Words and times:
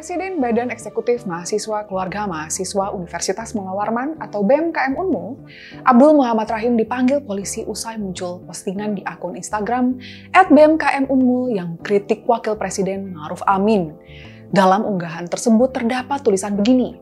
Presiden 0.00 0.40
Badan 0.40 0.72
Eksekutif 0.72 1.28
Mahasiswa 1.28 1.84
Keluarga 1.84 2.24
Mahasiswa 2.24 2.88
Universitas 2.96 3.52
Mula 3.52 3.76
Warman 3.76 4.16
atau 4.16 4.40
BMKM 4.40 4.96
Unmul, 4.96 5.44
Abdul 5.84 6.16
Muhammad 6.16 6.48
Rahim 6.48 6.72
dipanggil 6.80 7.20
polisi 7.20 7.68
usai 7.68 8.00
muncul 8.00 8.40
postingan 8.48 8.96
di 8.96 9.04
akun 9.04 9.36
Instagram 9.36 10.00
@bmkm 10.32 11.04
Unmul 11.04 11.52
yang 11.52 11.76
kritik 11.84 12.24
Wakil 12.24 12.56
Presiden 12.56 13.12
Ma'ruf 13.12 13.44
Amin. 13.44 13.92
Dalam 14.48 14.88
unggahan 14.88 15.28
tersebut 15.28 15.68
terdapat 15.68 16.24
tulisan 16.24 16.56
begini, 16.56 16.96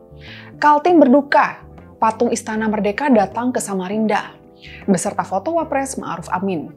Kaltim 0.59 0.99
berduka, 0.99 1.63
patung 2.03 2.35
Istana 2.35 2.67
Merdeka 2.67 3.07
datang 3.07 3.55
ke 3.55 3.63
Samarinda, 3.63 4.35
beserta 4.91 5.23
foto 5.23 5.55
Wapres 5.55 5.95
Ma'ruf 5.95 6.27
Amin. 6.35 6.75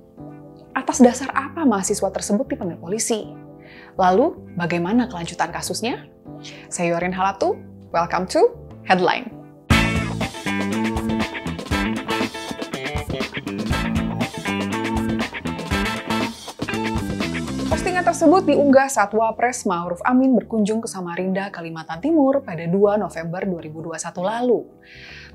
Atas 0.70 1.02
dasar 1.02 1.34
apa 1.34 1.66
mahasiswa 1.66 2.14
tersebut 2.14 2.46
dipanggil 2.46 2.78
polisi? 2.78 3.26
Lalu, 3.98 4.54
bagaimana 4.56 5.10
kelanjutan 5.10 5.52
kasusnya? 5.52 6.11
Saya 6.72 6.96
Yorin 6.96 7.12
Halatu, 7.14 7.60
welcome 7.92 8.24
to 8.26 8.50
Headline. 8.88 9.30
Postingan 17.68 18.04
tersebut 18.08 18.42
diunggah 18.48 18.88
saat 18.88 19.12
Wapres 19.12 19.68
Ma'ruf 19.68 20.00
Amin 20.02 20.34
berkunjung 20.38 20.80
ke 20.80 20.88
Samarinda, 20.88 21.52
Kalimantan 21.52 22.00
Timur 22.00 22.40
pada 22.40 22.64
2 22.64 23.02
November 23.02 23.42
2021 23.44 24.00
lalu. 24.22 24.64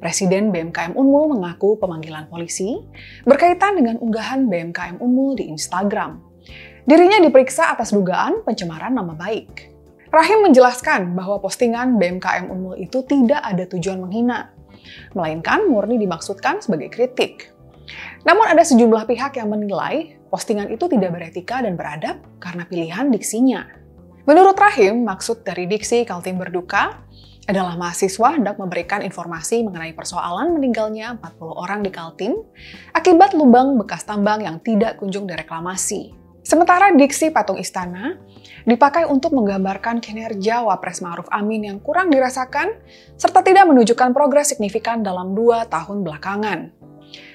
Presiden 0.02 0.50
BMKM 0.50 0.98
Unmul 0.98 1.38
mengaku 1.38 1.78
pemanggilan 1.78 2.26
polisi 2.32 2.78
berkaitan 3.28 3.78
dengan 3.78 4.02
unggahan 4.02 4.50
BMKM 4.50 5.00
Unmul 5.04 5.38
di 5.38 5.50
Instagram. 5.50 6.20
Dirinya 6.88 7.20
diperiksa 7.20 7.76
atas 7.76 7.92
dugaan 7.92 8.48
pencemaran 8.48 8.96
nama 8.96 9.12
baik. 9.12 9.77
Rahim 10.18 10.50
menjelaskan 10.50 11.14
bahwa 11.14 11.38
postingan 11.38 12.02
BMKM 12.02 12.50
Unmul 12.50 12.82
itu 12.82 13.06
tidak 13.06 13.38
ada 13.38 13.70
tujuan 13.70 14.02
menghina, 14.02 14.50
melainkan 15.14 15.70
murni 15.70 16.02
dimaksudkan 16.02 16.58
sebagai 16.58 16.90
kritik. 16.90 17.54
Namun 18.26 18.50
ada 18.50 18.66
sejumlah 18.66 19.06
pihak 19.06 19.38
yang 19.38 19.54
menilai 19.54 20.18
postingan 20.34 20.74
itu 20.74 20.90
tidak 20.90 21.14
beretika 21.14 21.62
dan 21.62 21.78
beradab 21.78 22.18
karena 22.42 22.66
pilihan 22.66 23.14
diksinya. 23.14 23.70
Menurut 24.26 24.58
Rahim, 24.58 25.06
maksud 25.06 25.46
dari 25.46 25.70
diksi 25.70 26.02
Kaltim 26.02 26.42
Berduka 26.42 26.98
adalah 27.46 27.78
mahasiswa 27.78 28.42
hendak 28.42 28.58
memberikan 28.58 29.06
informasi 29.06 29.70
mengenai 29.70 29.94
persoalan 29.94 30.58
meninggalnya 30.58 31.14
40 31.22 31.46
orang 31.62 31.86
di 31.86 31.94
Kaltim 31.94 32.42
akibat 32.90 33.38
lubang 33.38 33.78
bekas 33.78 34.02
tambang 34.02 34.42
yang 34.42 34.58
tidak 34.66 34.98
kunjung 34.98 35.30
direklamasi. 35.30 36.27
Sementara 36.48 36.96
diksi 36.96 37.28
patung 37.28 37.60
istana 37.60 38.16
dipakai 38.64 39.04
untuk 39.04 39.36
menggambarkan 39.36 40.00
kinerja 40.00 40.64
Wapres 40.64 41.04
Ma'ruf 41.04 41.28
Amin 41.28 41.68
yang 41.68 41.84
kurang 41.84 42.08
dirasakan 42.08 42.72
serta 43.20 43.44
tidak 43.44 43.68
menunjukkan 43.68 44.16
progres 44.16 44.56
signifikan 44.56 45.04
dalam 45.04 45.36
dua 45.36 45.68
tahun 45.68 46.08
belakangan. 46.08 46.72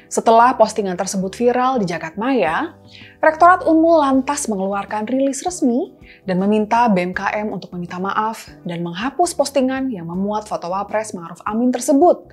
Setelah 0.09 0.57
postingan 0.57 0.97
tersebut 0.97 1.29
viral 1.37 1.77
di 1.77 1.93
jagat 1.93 2.17
maya, 2.17 2.73
Rektorat 3.21 3.69
Unmul 3.69 4.01
lantas 4.01 4.49
mengeluarkan 4.49 5.05
rilis 5.05 5.45
resmi 5.45 5.93
dan 6.25 6.41
meminta 6.41 6.89
BMKM 6.89 7.53
untuk 7.53 7.69
meminta 7.77 8.01
maaf 8.01 8.49
dan 8.65 8.81
menghapus 8.81 9.37
postingan 9.37 9.93
yang 9.93 10.09
memuat 10.09 10.49
foto 10.49 10.73
Wapres 10.73 11.13
Ma'ruf 11.13 11.45
Amin 11.45 11.69
tersebut. 11.69 12.33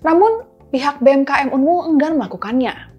Namun, 0.00 0.48
pihak 0.72 1.04
BMKM 1.04 1.52
Unmul 1.52 1.92
enggan 1.92 2.16
melakukannya. 2.16 2.89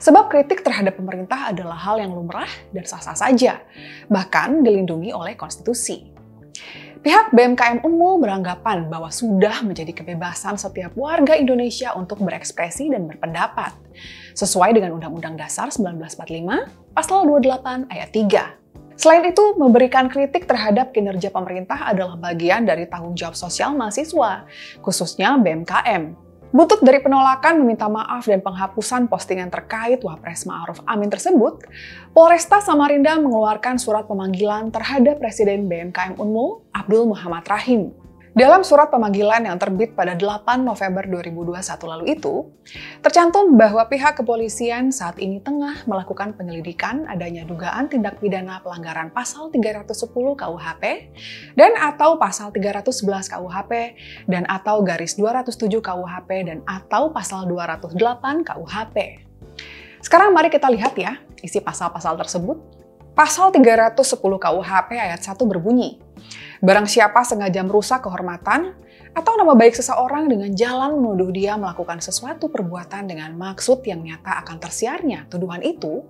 Sebab 0.00 0.32
kritik 0.32 0.64
terhadap 0.64 0.96
pemerintah 0.96 1.52
adalah 1.52 1.76
hal 1.76 2.00
yang 2.00 2.16
lumrah 2.16 2.48
dan 2.72 2.88
sah-sah 2.88 3.12
saja, 3.12 3.60
bahkan 4.08 4.64
dilindungi 4.64 5.12
oleh 5.12 5.36
konstitusi. 5.36 6.08
Pihak 7.00 7.32
BMKM 7.32 7.84
Unmul 7.84 8.20
beranggapan 8.20 8.88
bahwa 8.88 9.08
sudah 9.08 9.64
menjadi 9.64 9.92
kebebasan 9.92 10.60
setiap 10.60 10.92
warga 10.96 11.32
Indonesia 11.36 11.96
untuk 11.96 12.20
berekspresi 12.20 12.92
dan 12.92 13.08
berpendapat, 13.08 13.72
sesuai 14.36 14.76
dengan 14.76 14.96
Undang-Undang 14.96 15.36
Dasar 15.40 15.72
1945, 15.72 16.96
Pasal 16.96 17.24
28 17.24 17.88
ayat 17.88 18.08
3. 18.12 19.00
Selain 19.00 19.24
itu, 19.24 19.44
memberikan 19.56 20.12
kritik 20.12 20.44
terhadap 20.44 20.92
kinerja 20.92 21.32
pemerintah 21.32 21.88
adalah 21.88 22.20
bagian 22.20 22.68
dari 22.68 22.84
tanggung 22.84 23.16
jawab 23.16 23.32
sosial 23.32 23.72
mahasiswa, 23.72 24.44
khususnya 24.84 25.40
BMKM. 25.40 26.29
Buntut 26.50 26.82
dari 26.82 26.98
penolakan 26.98 27.62
meminta 27.62 27.86
maaf 27.86 28.26
dan 28.26 28.42
penghapusan 28.42 29.06
postingan 29.06 29.54
terkait 29.54 30.02
Wapres 30.02 30.50
Ma'ruf 30.50 30.82
Amin 30.82 31.06
tersebut, 31.06 31.62
Polresta 32.10 32.58
Samarinda 32.58 33.22
mengeluarkan 33.22 33.78
surat 33.78 34.10
pemanggilan 34.10 34.74
terhadap 34.74 35.22
Presiden 35.22 35.70
BMKM 35.70 36.18
Unmul, 36.18 36.66
Abdul 36.74 37.06
Muhammad 37.06 37.46
Rahim. 37.46 37.94
Dalam 38.30 38.62
surat 38.62 38.94
pemanggilan 38.94 39.42
yang 39.42 39.58
terbit 39.58 39.98
pada 39.98 40.14
8 40.14 40.62
November 40.62 41.02
2021 41.02 41.50
lalu 41.82 42.14
itu, 42.14 42.46
tercantum 43.02 43.58
bahwa 43.58 43.82
pihak 43.90 44.22
kepolisian 44.22 44.94
saat 44.94 45.18
ini 45.18 45.42
tengah 45.42 45.82
melakukan 45.90 46.38
penyelidikan 46.38 47.10
adanya 47.10 47.42
dugaan 47.42 47.90
tindak 47.90 48.22
pidana 48.22 48.62
pelanggaran 48.62 49.10
pasal 49.10 49.50
310 49.50 50.14
KUHP 50.14 50.82
dan 51.58 51.74
atau 51.74 52.22
pasal 52.22 52.54
311 52.54 53.34
KUHP 53.34 53.72
dan 54.30 54.46
atau 54.46 54.78
garis 54.86 55.18
207 55.18 55.82
KUHP 55.82 56.30
dan 56.46 56.62
atau 56.70 57.10
pasal 57.10 57.50
208 57.50 58.46
KUHP. 58.46 59.26
Sekarang 60.06 60.30
mari 60.30 60.54
kita 60.54 60.70
lihat 60.70 60.94
ya 60.94 61.18
isi 61.42 61.58
pasal-pasal 61.58 62.14
tersebut. 62.14 62.79
Pasal 63.10 63.50
310 63.50 64.22
KUHP 64.22 64.90
ayat 64.94 65.18
1 65.18 65.50
berbunyi, 65.50 65.98
Barang 66.60 66.84
siapa 66.84 67.24
sengaja 67.24 67.64
merusak 67.64 68.04
kehormatan 68.04 68.76
atau 69.10 69.32
nama 69.34 69.56
baik 69.56 69.74
seseorang 69.74 70.30
dengan 70.30 70.52
jalan 70.54 71.00
menuduh 71.00 71.32
dia 71.34 71.58
melakukan 71.58 71.98
sesuatu 71.98 72.52
perbuatan 72.52 73.10
dengan 73.10 73.34
maksud 73.34 73.82
yang 73.82 74.06
nyata 74.06 74.38
akan 74.44 74.62
tersiarnya 74.62 75.26
tuduhan 75.26 75.64
itu, 75.66 76.06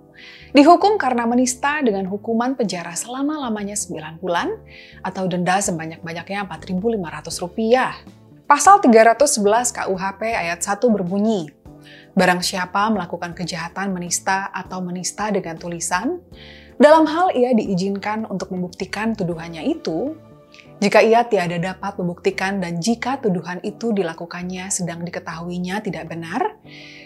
dihukum 0.53 1.01
karena 1.01 1.25
menista 1.25 1.81
dengan 1.81 2.05
hukuman 2.05 2.53
penjara 2.59 2.93
selama-lamanya 2.93 3.79
9 3.79 4.21
bulan 4.21 4.53
atau 5.01 5.25
denda 5.25 5.57
sebanyak-banyaknya 5.63 6.45
Rp4.500. 6.45 8.45
Pasal 8.45 8.83
311 8.83 9.73
KUHP 9.73 10.21
ayat 10.37 10.61
1 10.61 10.85
berbunyi, 10.91 11.49
Barang 12.11 12.43
siapa 12.43 12.91
melakukan 12.91 13.33
kejahatan 13.33 13.95
menista 13.95 14.51
atau 14.51 14.83
menista 14.83 15.31
dengan 15.31 15.57
tulisan, 15.57 16.19
dalam 16.81 17.05
hal 17.05 17.37
ia 17.37 17.53
diizinkan 17.53 18.25
untuk 18.25 18.57
membuktikan 18.57 19.13
tuduhannya 19.13 19.69
itu, 19.69 20.17
jika 20.81 21.05
ia 21.05 21.29
tiada 21.29 21.61
dapat 21.61 22.01
membuktikan 22.01 22.57
dan 22.57 22.81
jika 22.81 23.21
tuduhan 23.21 23.61
itu 23.61 23.93
dilakukannya 23.93 24.73
sedang 24.73 25.05
diketahuinya 25.05 25.85
tidak 25.85 26.09
benar, 26.09 26.57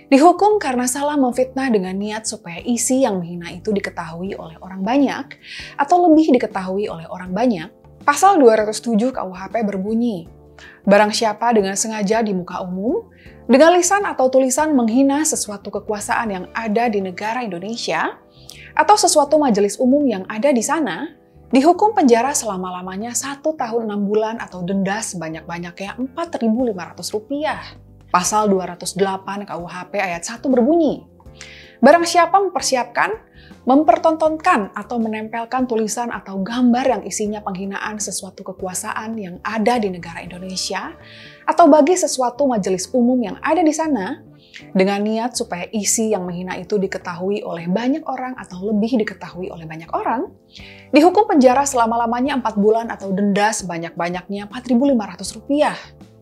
dihukum 0.07 0.63
karena 0.63 0.87
salah 0.87 1.19
memfitnah 1.19 1.75
dengan 1.75 1.99
niat 1.99 2.23
supaya 2.23 2.63
isi 2.63 3.03
yang 3.03 3.19
menghina 3.19 3.51
itu 3.51 3.75
diketahui 3.75 4.39
oleh 4.39 4.55
orang 4.63 4.87
banyak 4.87 5.27
atau 5.75 6.07
lebih 6.07 6.39
diketahui 6.39 6.87
oleh 6.87 7.11
orang 7.11 7.35
banyak. 7.35 7.67
Pasal 8.07 8.39
207 8.39 9.11
KUHP 9.11 9.55
berbunyi, 9.67 10.31
Barang 10.85 11.11
siapa 11.11 11.51
dengan 11.51 11.75
sengaja 11.75 12.21
di 12.21 12.31
muka 12.31 12.61
umum, 12.63 13.09
dengan 13.49 13.75
lisan 13.75 14.05
atau 14.07 14.29
tulisan 14.31 14.71
menghina 14.77 15.25
sesuatu 15.25 15.73
kekuasaan 15.73 16.29
yang 16.31 16.45
ada 16.53 16.87
di 16.87 17.01
negara 17.01 17.43
Indonesia, 17.43 18.21
atau 18.75 18.99
sesuatu 18.99 19.39
majelis 19.39 19.79
umum 19.79 20.03
yang 20.03 20.27
ada 20.27 20.51
di 20.51 20.63
sana, 20.63 21.15
dihukum 21.55 21.95
penjara 21.95 22.35
selama-lamanya 22.35 23.15
satu 23.15 23.55
tahun 23.55 23.87
enam 23.87 24.07
bulan 24.07 24.37
atau 24.43 24.67
denda 24.67 24.99
sebanyak-banyaknya 24.99 25.95
Rp4.500. 25.99 28.11
Pasal 28.11 28.51
208 28.51 29.47
KUHP 29.47 29.93
ayat 29.99 30.23
1 30.23 30.47
berbunyi, 30.47 31.03
Barang 31.85 32.09
siapa 32.09 32.41
mempersiapkan, 32.41 33.13
mempertontonkan 33.69 34.73
atau 34.73 34.97
menempelkan 34.97 35.69
tulisan 35.69 36.09
atau 36.09 36.41
gambar 36.41 36.97
yang 36.97 37.03
isinya 37.05 37.45
penghinaan 37.45 38.01
sesuatu 38.01 38.41
kekuasaan 38.41 39.13
yang 39.21 39.37
ada 39.45 39.77
di 39.77 39.93
negara 39.93 40.25
Indonesia, 40.25 40.97
atau 41.45 41.69
bagi 41.69 41.93
sesuatu 41.93 42.49
majelis 42.49 42.89
umum 42.89 43.21
yang 43.21 43.37
ada 43.45 43.61
di 43.61 43.69
sana, 43.69 44.25
dengan 44.75 45.03
niat 45.03 45.35
supaya 45.35 45.67
isi 45.75 46.15
yang 46.15 46.27
menghina 46.27 46.55
itu 46.59 46.79
diketahui 46.79 47.43
oleh 47.43 47.67
banyak 47.67 48.07
orang 48.07 48.39
atau 48.39 48.71
lebih 48.71 49.01
diketahui 49.03 49.51
oleh 49.51 49.67
banyak 49.67 49.91
orang, 49.91 50.31
dihukum 50.95 51.27
penjara 51.27 51.67
selama-lamanya 51.67 52.39
4 52.39 52.55
bulan 52.59 52.87
atau 52.91 53.11
denda 53.11 53.51
sebanyak-banyaknya 53.51 54.47
Rp4.500. 54.51 56.15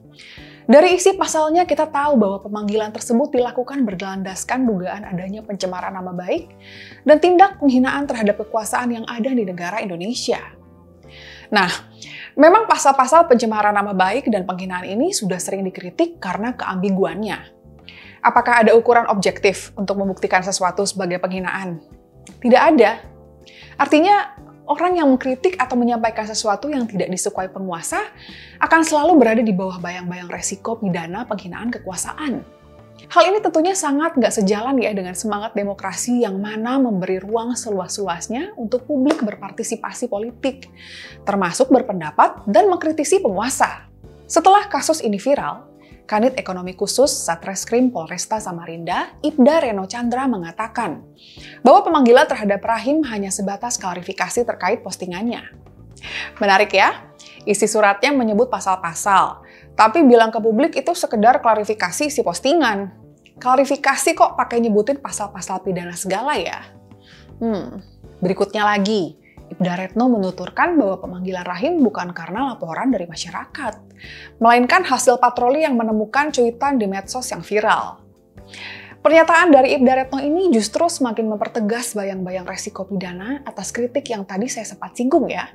Dari 0.62 0.94
isi 0.94 1.19
pasalnya 1.19 1.67
kita 1.67 1.90
tahu 1.90 2.14
bahwa 2.17 2.38
pemanggilan 2.38 2.94
tersebut 2.94 3.34
dilakukan 3.34 3.82
berlandaskan 3.82 4.62
dugaan 4.62 5.02
adanya 5.02 5.43
pencemaran 5.43 5.90
nama 5.90 6.14
baik 6.14 6.55
dan 7.02 7.19
tindak 7.19 7.58
penghinaan 7.58 8.06
terhadap 8.06 8.38
kekuasaan 8.46 8.94
yang 8.94 9.05
ada 9.11 9.34
di 9.34 9.43
negara 9.43 9.82
Indonesia. 9.82 10.38
Nah, 11.52 11.69
memang 12.38 12.70
pasal-pasal 12.70 13.29
pencemaran 13.29 13.75
nama 13.75 13.93
baik 13.93 14.31
dan 14.31 14.46
penghinaan 14.49 14.87
ini 14.88 15.11
sudah 15.12 15.37
sering 15.37 15.67
dikritik 15.67 16.23
karena 16.23 16.56
keambiguannya. 16.56 17.61
Apakah 18.22 18.62
ada 18.62 18.78
ukuran 18.78 19.10
objektif 19.10 19.74
untuk 19.74 19.98
membuktikan 19.98 20.46
sesuatu 20.46 20.86
sebagai 20.86 21.19
penghinaan? 21.19 21.82
Tidak 22.38 22.62
ada. 22.62 23.02
Artinya, 23.74 24.38
orang 24.70 24.94
yang 24.94 25.10
mengkritik 25.10 25.58
atau 25.58 25.74
menyampaikan 25.74 26.30
sesuatu 26.30 26.70
yang 26.70 26.86
tidak 26.86 27.10
disukai 27.10 27.50
penguasa 27.50 27.98
akan 28.62 28.80
selalu 28.86 29.19
berada 29.19 29.42
di 29.42 29.50
bawah 29.50 29.82
bayang-bayang 29.82 30.30
resiko 30.30 30.78
pidana 30.78 31.26
penghinaan 31.26 31.74
kekuasaan. 31.74 32.46
Hal 33.10 33.26
ini 33.26 33.42
tentunya 33.42 33.74
sangat 33.74 34.14
nggak 34.14 34.30
sejalan 34.30 34.78
ya 34.78 34.94
dengan 34.94 35.19
semangat 35.19 35.58
demokrasi 35.58 36.22
yang 36.22 36.38
mana 36.38 36.78
memberi 36.78 37.19
ruang 37.19 37.58
seluas-luasnya 37.58 38.54
untuk 38.54 38.86
publik 38.86 39.19
berpartisipasi 39.19 40.06
politik, 40.06 40.70
termasuk 41.26 41.74
berpendapat 41.74 42.46
dan 42.46 42.70
mengkritisi 42.70 43.19
penguasa. 43.19 43.90
Setelah 44.30 44.70
kasus 44.70 45.02
ini 45.02 45.19
viral, 45.19 45.71
Kanit 46.12 46.36
Ekonomi 46.36 46.76
Khusus 46.76 47.08
Satreskrim 47.08 47.88
Polresta 47.88 48.36
Samarinda, 48.36 49.16
Ibda 49.24 49.64
Reno 49.64 49.88
Chandra 49.88 50.28
mengatakan 50.28 51.00
bahwa 51.64 51.88
pemanggilan 51.88 52.28
terhadap 52.28 52.60
Rahim 52.60 53.00
hanya 53.08 53.32
sebatas 53.32 53.80
klarifikasi 53.80 54.44
terkait 54.44 54.84
postingannya. 54.84 55.40
Menarik 56.36 56.76
ya, 56.76 57.08
isi 57.48 57.64
suratnya 57.64 58.12
menyebut 58.12 58.52
pasal-pasal, 58.52 59.40
tapi 59.72 60.04
bilang 60.04 60.28
ke 60.28 60.36
publik 60.36 60.76
itu 60.76 60.92
sekedar 60.92 61.40
klarifikasi 61.40 62.12
si 62.12 62.20
postingan. 62.20 62.92
Klarifikasi 63.40 64.12
kok 64.12 64.36
pakai 64.36 64.60
nyebutin 64.60 65.00
pasal-pasal 65.00 65.64
pidana 65.64 65.96
segala 65.96 66.36
ya? 66.36 66.60
Hmm, 67.40 67.80
berikutnya 68.20 68.68
lagi, 68.68 69.16
Ibda 69.52 69.72
Retno 69.76 70.08
menuturkan 70.08 70.81
bahwa 70.81 70.96
pemanggilan 70.96 71.44
Rahim 71.44 71.84
bukan 71.84 72.16
karena 72.16 72.56
laporan 72.56 72.88
dari 72.88 73.04
masyarakat, 73.04 73.75
melainkan 74.40 74.81
hasil 74.81 75.20
patroli 75.20 75.60
yang 75.60 75.76
menemukan 75.76 76.32
cuitan 76.32 76.81
di 76.81 76.88
medsos 76.88 77.28
yang 77.28 77.44
viral. 77.44 78.00
Pernyataan 79.02 79.52
dari 79.52 79.76
Ibda 79.76 79.93
Retno 79.99 80.22
ini 80.22 80.49
justru 80.54 80.88
semakin 80.88 81.37
mempertegas 81.37 81.93
bayang-bayang 81.93 82.46
resiko 82.46 82.87
pidana 82.87 83.43
atas 83.44 83.75
kritik 83.75 84.08
yang 84.08 84.25
tadi 84.25 84.49
saya 84.49 84.64
sempat 84.64 84.96
singgung 84.96 85.28
ya. 85.28 85.50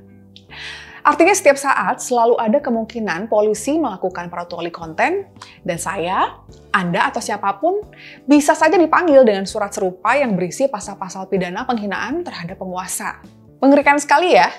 Artinya 1.07 1.31
setiap 1.31 1.55
saat 1.55 2.03
selalu 2.03 2.35
ada 2.35 2.59
kemungkinan 2.59 3.31
polisi 3.31 3.79
melakukan 3.79 4.27
patroli 4.27 4.67
konten 4.67 5.23
dan 5.63 5.79
saya, 5.79 6.43
Anda 6.75 7.07
atau 7.07 7.23
siapa 7.23 7.55
pun 7.63 7.79
bisa 8.27 8.51
saja 8.51 8.75
dipanggil 8.75 9.23
dengan 9.23 9.47
surat 9.47 9.71
serupa 9.71 10.19
yang 10.19 10.35
berisi 10.35 10.67
pasal-pasal 10.67 11.31
pidana 11.31 11.63
penghinaan 11.63 12.27
terhadap 12.27 12.59
penguasa. 12.59 13.23
Mengerikan 13.57 13.97
sekali 13.97 14.37
ya. 14.37 14.53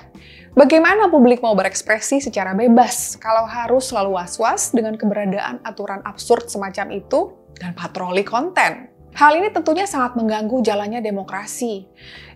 Bagaimana 0.59 1.07
publik 1.07 1.39
mau 1.39 1.55
berekspresi 1.55 2.19
secara 2.19 2.51
bebas 2.51 3.15
kalau 3.15 3.47
harus 3.47 3.95
selalu 3.95 4.19
was-was 4.19 4.75
dengan 4.75 4.99
keberadaan 4.99 5.63
aturan 5.63 6.03
absurd 6.03 6.51
semacam 6.51 6.99
itu 6.99 7.31
dan 7.63 7.79
patroli 7.79 8.27
konten? 8.27 8.91
Hal 9.15 9.39
ini 9.39 9.55
tentunya 9.55 9.87
sangat 9.87 10.19
mengganggu 10.19 10.59
jalannya 10.63 10.99
demokrasi, 10.99 11.87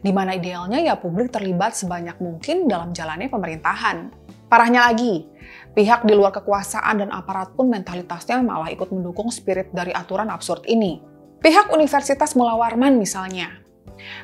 di 0.02 0.10
mana 0.14 0.38
idealnya 0.38 0.78
ya 0.78 0.94
publik 0.98 1.34
terlibat 1.34 1.74
sebanyak 1.74 2.18
mungkin 2.22 2.70
dalam 2.70 2.94
jalannya 2.94 3.26
pemerintahan. 3.26 4.10
Parahnya 4.46 4.86
lagi, 4.86 5.26
pihak 5.74 6.06
di 6.06 6.14
luar 6.14 6.30
kekuasaan 6.30 7.02
dan 7.02 7.10
aparat 7.14 7.54
pun 7.54 7.70
mentalitasnya 7.70 8.38
malah 8.42 8.70
ikut 8.70 8.90
mendukung 8.90 9.30
spirit 9.34 9.70
dari 9.74 9.90
aturan 9.90 10.30
absurd 10.30 10.66
ini. 10.70 11.02
Pihak 11.42 11.74
Universitas 11.74 12.38
Mula 12.38 12.54
Warman 12.54 12.98
misalnya, 13.02 13.61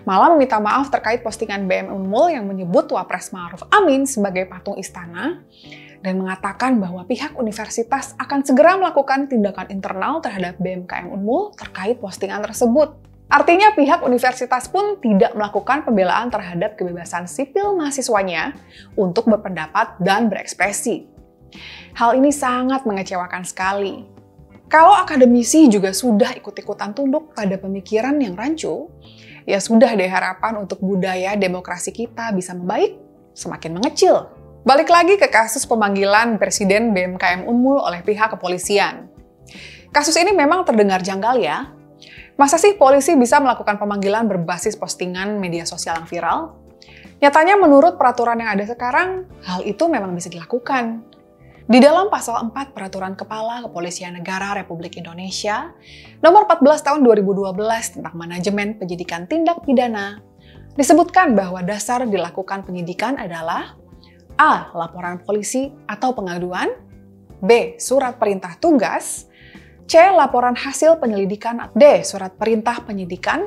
Malah 0.02 0.34
meminta 0.34 0.58
maaf 0.58 0.90
terkait 0.90 1.22
postingan 1.22 1.68
BM 1.68 1.92
Unmul 1.92 2.34
yang 2.34 2.44
menyebut 2.48 2.90
Wapres 2.90 3.30
Ma'ruf 3.30 3.62
Amin 3.70 4.04
sebagai 4.04 4.48
patung 4.48 4.76
istana 4.80 5.42
dan 6.02 6.18
mengatakan 6.18 6.78
bahwa 6.78 7.02
pihak 7.06 7.34
universitas 7.34 8.14
akan 8.18 8.46
segera 8.46 8.78
melakukan 8.78 9.26
tindakan 9.26 9.66
internal 9.70 10.22
terhadap 10.22 10.54
BMKM 10.62 11.10
Unmul 11.10 11.54
terkait 11.58 11.98
postingan 11.98 12.42
tersebut. 12.46 12.94
Artinya 13.28 13.76
pihak 13.76 14.00
universitas 14.00 14.72
pun 14.72 14.96
tidak 15.04 15.36
melakukan 15.36 15.84
pembelaan 15.84 16.32
terhadap 16.32 16.80
kebebasan 16.80 17.28
sipil 17.28 17.76
mahasiswanya 17.76 18.56
untuk 18.96 19.28
berpendapat 19.28 20.00
dan 20.00 20.32
berekspresi. 20.32 21.04
Hal 21.92 22.16
ini 22.16 22.32
sangat 22.32 22.88
mengecewakan 22.88 23.44
sekali. 23.44 24.08
Kalau 24.68 24.96
akademisi 24.96 25.68
juga 25.68 25.96
sudah 25.96 26.36
ikut-ikutan 26.36 26.92
tunduk 26.92 27.32
pada 27.32 27.56
pemikiran 27.56 28.16
yang 28.20 28.36
rancu, 28.36 28.88
ya 29.48 29.56
sudah 29.64 29.96
deh 29.96 30.12
harapan 30.12 30.60
untuk 30.60 30.76
budaya 30.84 31.32
demokrasi 31.32 31.88
kita 31.88 32.36
bisa 32.36 32.52
membaik 32.52 33.00
semakin 33.32 33.80
mengecil. 33.80 34.28
Balik 34.68 34.92
lagi 34.92 35.16
ke 35.16 35.32
kasus 35.32 35.64
pemanggilan 35.64 36.36
Presiden 36.36 36.92
BMKM 36.92 37.48
Unmul 37.48 37.80
oleh 37.80 38.04
pihak 38.04 38.36
kepolisian. 38.36 39.08
Kasus 39.88 40.12
ini 40.20 40.36
memang 40.36 40.68
terdengar 40.68 41.00
janggal 41.00 41.40
ya. 41.40 41.72
Masa 42.36 42.60
sih 42.60 42.76
polisi 42.76 43.16
bisa 43.16 43.40
melakukan 43.40 43.80
pemanggilan 43.80 44.28
berbasis 44.28 44.76
postingan 44.76 45.40
media 45.40 45.64
sosial 45.64 46.04
yang 46.04 46.06
viral? 46.06 46.38
Nyatanya 47.18 47.56
menurut 47.56 47.96
peraturan 47.96 48.38
yang 48.38 48.52
ada 48.52 48.68
sekarang, 48.68 49.26
hal 49.42 49.64
itu 49.64 49.88
memang 49.88 50.12
bisa 50.12 50.28
dilakukan. 50.28 51.02
Di 51.68 51.84
dalam 51.84 52.08
pasal 52.08 52.48
4 52.48 52.72
Peraturan 52.72 53.12
Kepala 53.12 53.60
Kepolisian 53.60 54.16
Negara 54.16 54.56
Republik 54.56 54.96
Indonesia 54.96 55.68
nomor 56.24 56.48
14 56.48 56.64
tahun 56.80 57.04
2012 57.04 58.00
tentang 58.00 58.16
manajemen 58.16 58.80
penyidikan 58.80 59.28
tindak 59.28 59.60
pidana, 59.68 60.16
disebutkan 60.80 61.36
bahwa 61.36 61.60
dasar 61.60 62.08
dilakukan 62.08 62.64
penyidikan 62.64 63.20
adalah 63.20 63.76
A. 64.40 64.72
Laporan 64.72 65.20
polisi 65.20 65.68
atau 65.84 66.16
pengaduan 66.16 66.72
B. 67.44 67.76
Surat 67.76 68.16
perintah 68.16 68.56
tugas 68.56 69.28
C. 69.84 70.00
Laporan 70.08 70.56
hasil 70.56 70.96
penyelidikan 70.96 71.68
D. 71.76 72.00
Surat 72.00 72.32
perintah 72.32 72.80
penyidikan 72.80 73.44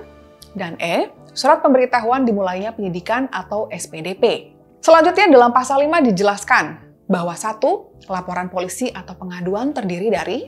dan 0.54 0.78
E. 0.78 1.10
Surat 1.34 1.66
pemberitahuan 1.66 2.22
dimulainya 2.22 2.70
penyidikan 2.78 3.26
atau 3.34 3.66
SPDP. 3.74 4.54
Selanjutnya 4.78 5.26
dalam 5.26 5.50
pasal 5.50 5.82
5 5.90 6.06
dijelaskan 6.14 6.91
bahwa 7.12 7.36
satu, 7.36 7.92
laporan 8.08 8.48
polisi 8.48 8.88
atau 8.88 9.20
pengaduan 9.20 9.76
terdiri 9.76 10.08
dari 10.08 10.48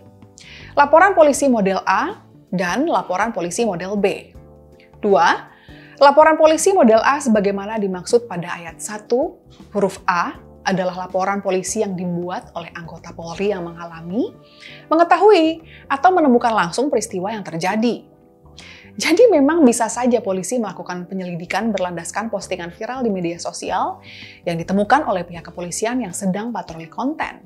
laporan 0.80 1.12
polisi 1.12 1.51
model 1.51 1.83
A 1.83 2.24
dan 2.48 2.88
laporan 2.88 3.36
polisi 3.36 3.68
model 3.68 4.00
B. 4.00 4.31
Dua, 5.04 5.51
laporan 6.00 6.39
polisi 6.39 6.71
model 6.71 7.04
A 7.04 7.19
sebagaimana 7.19 7.75
dimaksud 7.75 8.31
pada 8.31 8.56
ayat 8.56 8.80
1 8.80 9.12
huruf 9.75 10.00
A 10.07 10.39
adalah 10.63 10.95
laporan 10.95 11.44
polisi 11.44 11.83
yang 11.83 12.00
dibuat 12.00 12.56
oleh 12.56 12.71
anggota 12.71 13.12
Polri 13.12 13.51
yang 13.51 13.68
mengalami, 13.68 14.31
mengetahui, 14.88 15.60
atau 15.92 16.10
menemukan 16.15 16.56
langsung 16.56 16.88
peristiwa 16.88 17.36
yang 17.36 17.44
terjadi. 17.44 18.07
Jadi 18.93 19.25
memang 19.25 19.65
bisa 19.65 19.89
saja 19.89 20.21
polisi 20.21 20.61
melakukan 20.61 21.09
penyelidikan 21.09 21.73
berlandaskan 21.73 22.29
postingan 22.29 22.69
viral 22.69 23.01
di 23.01 23.09
media 23.09 23.41
sosial 23.41 23.97
yang 24.45 24.53
ditemukan 24.61 25.09
oleh 25.09 25.25
pihak 25.25 25.49
kepolisian 25.49 25.97
yang 26.05 26.13
sedang 26.13 26.53
patroli 26.53 26.85
konten. 26.85 27.41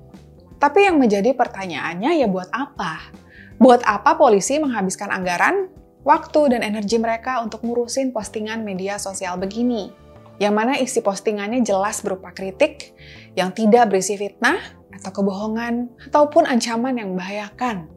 Tapi 0.59 0.89
yang 0.91 0.99
menjadi 0.99 1.31
pertanyaannya 1.31 2.19
ya 2.19 2.27
buat 2.27 2.51
apa? 2.51 3.13
Buat 3.61 3.85
apa 3.87 4.19
polisi 4.19 4.59
menghabiskan 4.59 5.07
anggaran, 5.07 5.71
waktu, 6.03 6.51
dan 6.51 6.67
energi 6.67 6.99
mereka 6.99 7.39
untuk 7.39 7.63
ngurusin 7.63 8.11
postingan 8.11 8.67
media 8.67 8.99
sosial 8.99 9.39
begini? 9.39 9.93
Yang 10.37 10.53
mana 10.53 10.73
isi 10.77 10.99
postingannya 10.99 11.63
jelas 11.63 12.03
berupa 12.03 12.35
kritik, 12.35 12.91
yang 13.39 13.55
tidak 13.55 13.89
berisi 13.89 14.19
fitnah, 14.19 14.57
atau 14.93 15.09
kebohongan, 15.13 15.89
ataupun 16.09 16.45
ancaman 16.45 16.97
yang 16.97 17.13
membahayakan. 17.13 17.89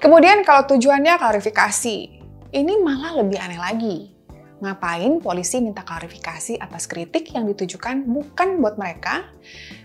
Kemudian 0.00 0.44
kalau 0.44 0.68
tujuannya 0.68 1.16
klarifikasi, 1.16 2.11
ini 2.52 2.76
malah 2.84 3.16
lebih 3.24 3.40
aneh 3.40 3.56
lagi. 3.56 3.96
Ngapain 4.62 5.18
polisi 5.18 5.58
minta 5.58 5.82
klarifikasi 5.82 6.60
atas 6.60 6.86
kritik 6.86 7.34
yang 7.34 7.48
ditujukan 7.50 8.06
bukan 8.06 8.62
buat 8.62 8.78
mereka, 8.78 9.26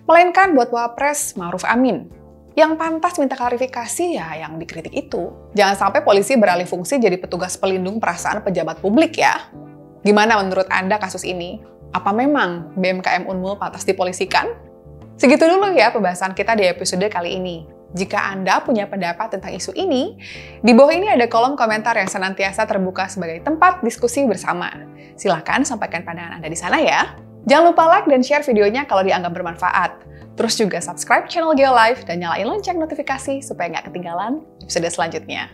melainkan 0.06 0.54
buat 0.54 0.70
Wapres 0.70 1.34
Ma'ruf 1.34 1.66
Amin. 1.66 2.12
Yang 2.54 2.78
pantas 2.78 3.18
minta 3.18 3.34
klarifikasi 3.34 4.20
ya 4.20 4.38
yang 4.38 4.62
dikritik 4.62 4.94
itu. 4.94 5.34
Jangan 5.58 5.90
sampai 5.90 6.06
polisi 6.06 6.38
beralih 6.38 6.70
fungsi 6.70 7.02
jadi 7.02 7.18
petugas 7.18 7.58
pelindung 7.58 7.98
perasaan 7.98 8.44
pejabat 8.46 8.84
publik 8.84 9.18
ya. 9.18 9.50
Gimana 10.06 10.38
menurut 10.44 10.70
Anda 10.70 11.02
kasus 11.02 11.26
ini? 11.26 11.64
Apa 11.96 12.12
memang 12.14 12.76
BMKM 12.78 13.26
Unmul 13.26 13.58
pantas 13.58 13.88
dipolisikan? 13.88 14.54
Segitu 15.18 15.50
dulu 15.50 15.74
ya 15.74 15.90
pembahasan 15.90 16.38
kita 16.38 16.54
di 16.54 16.70
episode 16.70 17.08
kali 17.10 17.42
ini. 17.42 17.77
Jika 17.98 18.30
Anda 18.30 18.62
punya 18.62 18.86
pendapat 18.86 19.34
tentang 19.34 19.58
isu 19.58 19.74
ini, 19.74 20.14
di 20.62 20.72
bawah 20.78 20.94
ini 20.94 21.10
ada 21.10 21.26
kolom 21.26 21.58
komentar 21.58 21.98
yang 21.98 22.06
senantiasa 22.06 22.70
terbuka 22.70 23.10
sebagai 23.10 23.42
tempat 23.42 23.82
diskusi 23.82 24.22
bersama. 24.30 24.70
Silahkan 25.18 25.66
sampaikan 25.66 26.06
pandangan 26.06 26.38
Anda 26.38 26.48
di 26.54 26.60
sana 26.60 26.78
ya. 26.78 27.18
Jangan 27.50 27.74
lupa 27.74 27.90
like 27.90 28.06
dan 28.06 28.22
share 28.22 28.46
videonya 28.46 28.86
kalau 28.86 29.02
dianggap 29.02 29.34
bermanfaat. 29.34 29.92
Terus 30.38 30.54
juga 30.54 30.78
subscribe 30.78 31.26
channel 31.26 31.58
GeoLife 31.58 32.06
dan 32.06 32.22
nyalain 32.22 32.46
lonceng 32.46 32.78
notifikasi 32.78 33.42
supaya 33.42 33.74
nggak 33.74 33.90
ketinggalan 33.90 34.46
episode 34.62 34.86
selanjutnya. 34.94 35.50